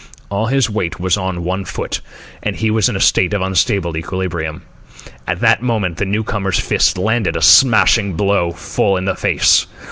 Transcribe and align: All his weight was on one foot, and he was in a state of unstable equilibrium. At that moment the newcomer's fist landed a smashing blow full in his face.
All 0.31 0.47
his 0.47 0.67
weight 0.67 0.99
was 0.99 1.15
on 1.15 1.43
one 1.43 1.63
foot, 1.63 2.01
and 2.41 2.55
he 2.55 2.71
was 2.71 2.89
in 2.89 2.95
a 2.95 2.99
state 2.99 3.35
of 3.35 3.43
unstable 3.43 3.95
equilibrium. 3.95 4.63
At 5.27 5.41
that 5.41 5.61
moment 5.61 5.97
the 5.97 6.05
newcomer's 6.05 6.57
fist 6.57 6.97
landed 6.97 7.35
a 7.35 7.41
smashing 7.43 8.13
blow 8.15 8.51
full 8.51 8.97
in 8.97 9.05
his 9.05 9.19
face. 9.19 9.67